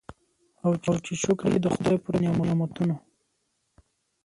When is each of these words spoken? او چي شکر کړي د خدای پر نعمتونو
او 0.63 0.71
چي 1.05 1.13
شکر 1.23 1.37
کړي 1.41 1.57
د 1.61 1.67
خدای 1.75 1.97
پر 2.03 2.13
نعمتونو 2.45 2.95